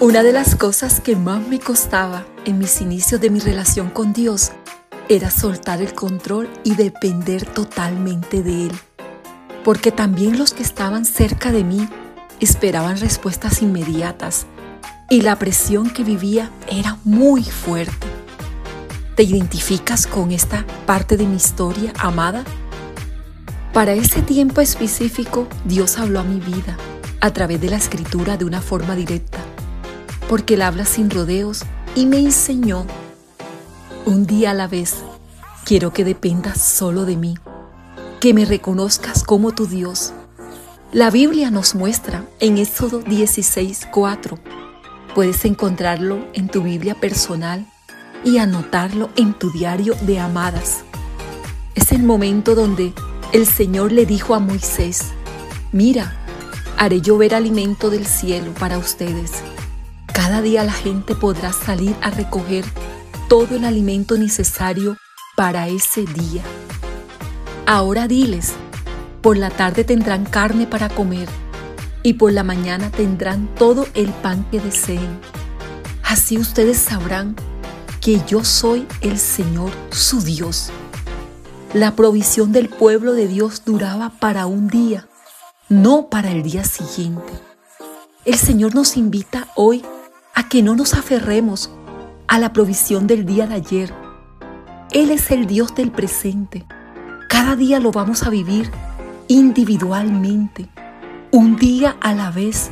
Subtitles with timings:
[0.00, 4.12] Una de las cosas que más me costaba en mis inicios de mi relación con
[4.12, 4.52] Dios
[5.08, 8.72] era soltar el control y depender totalmente de Él.
[9.64, 11.88] Porque también los que estaban cerca de mí
[12.40, 14.46] esperaban respuestas inmediatas
[15.10, 18.06] y la presión que vivía era muy fuerte.
[19.14, 22.44] ¿Te identificas con esta parte de mi historia, amada?
[23.78, 26.76] Para ese tiempo específico, Dios habló a mi vida
[27.20, 29.38] a través de la escritura de una forma directa
[30.28, 31.62] porque Él habla sin rodeos
[31.94, 32.84] y me enseñó
[34.04, 34.96] un día a la vez.
[35.64, 37.38] Quiero que dependas solo de mí,
[38.18, 40.12] que me reconozcas como tu Dios.
[40.90, 44.40] La Biblia nos muestra en Éxodo 16:4.
[45.14, 47.64] Puedes encontrarlo en tu Biblia personal
[48.24, 50.80] y anotarlo en tu diario de amadas.
[51.76, 52.92] Es el momento donde
[53.32, 55.12] el Señor le dijo a Moisés,
[55.72, 56.16] mira,
[56.76, 59.42] haré llover alimento del cielo para ustedes
[60.18, 62.64] cada día la gente podrá salir a recoger
[63.28, 64.96] todo el alimento necesario
[65.36, 66.42] para ese día.
[67.66, 68.52] Ahora diles,
[69.22, 71.28] por la tarde tendrán carne para comer
[72.02, 75.20] y por la mañana tendrán todo el pan que deseen.
[76.02, 77.36] Así ustedes sabrán
[78.00, 80.72] que yo soy el Señor su Dios.
[81.74, 85.06] La provisión del pueblo de Dios duraba para un día,
[85.68, 87.30] no para el día siguiente.
[88.24, 89.84] El Señor nos invita hoy
[90.34, 91.70] a que no nos aferremos
[92.26, 93.94] a la provisión del día de ayer.
[94.92, 96.64] Él es el Dios del presente.
[97.28, 98.70] Cada día lo vamos a vivir
[99.28, 100.70] individualmente,
[101.32, 102.70] un día a la vez,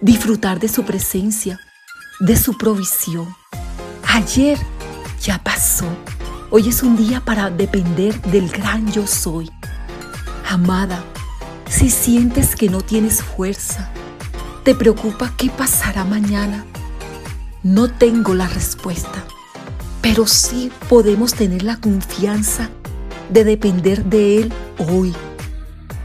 [0.00, 1.60] disfrutar de su presencia,
[2.18, 3.28] de su provisión.
[4.08, 4.58] Ayer
[5.20, 5.86] ya pasó.
[6.50, 9.50] Hoy es un día para depender del gran yo soy.
[10.48, 11.02] Amada,
[11.68, 13.90] si sientes que no tienes fuerza,
[14.62, 16.64] te preocupa qué pasará mañana,
[17.62, 19.24] no tengo la respuesta,
[20.02, 22.68] pero sí podemos tener la confianza
[23.30, 25.14] de depender de Él hoy.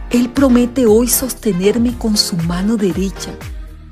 [0.10, 3.32] Él promete hoy sostenerme con su mano derecha.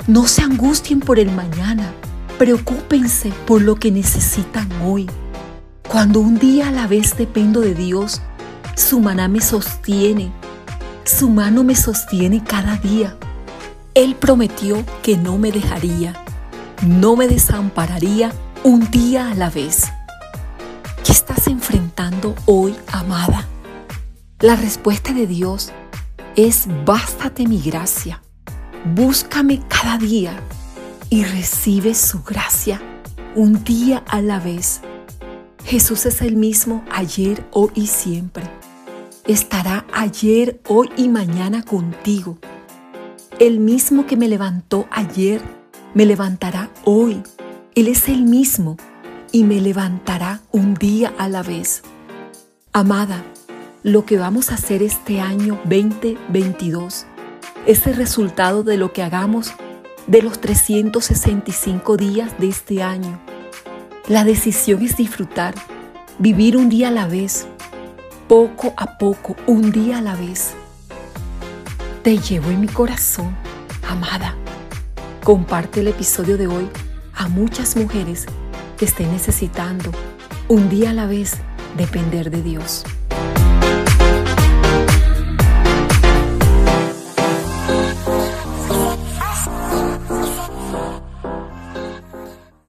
[0.07, 1.91] No se angustien por el mañana,
[2.39, 5.07] preocúpense por lo que necesitan hoy.
[5.97, 8.21] Cuando un día a la vez dependo de Dios,
[8.75, 10.31] su maná me sostiene,
[11.05, 13.17] su mano me sostiene cada día.
[13.95, 16.13] Él prometió que no me dejaría
[16.85, 18.31] no me desampararía
[18.63, 19.85] un día a la vez.
[21.03, 23.47] ¿Qué estás enfrentando hoy, amada?
[24.39, 25.71] La respuesta de Dios
[26.35, 28.21] es bástate mi gracia.
[28.85, 30.39] Búscame cada día
[31.09, 32.79] y recibe su gracia
[33.33, 34.81] un día a la vez.
[35.67, 38.45] Jesús es el mismo ayer, hoy y siempre.
[39.25, 42.37] Estará ayer, hoy y mañana contigo.
[43.37, 45.41] El mismo que me levantó ayer
[45.93, 47.21] me levantará hoy.
[47.75, 48.77] Él es el mismo
[49.33, 51.81] y me levantará un día a la vez.
[52.71, 53.25] Amada,
[53.83, 57.05] lo que vamos a hacer este año 2022
[57.65, 59.51] es el resultado de lo que hagamos
[60.07, 63.19] de los 365 días de este año.
[64.07, 65.53] La decisión es disfrutar,
[66.17, 67.45] vivir un día a la vez,
[68.29, 70.53] poco a poco, un día a la vez.
[72.03, 73.35] Te llevo en mi corazón,
[73.85, 74.33] amada.
[75.25, 76.69] Comparte el episodio de hoy
[77.15, 78.27] a muchas mujeres
[78.77, 79.91] que estén necesitando
[80.47, 81.33] un día a la vez
[81.75, 82.85] depender de Dios.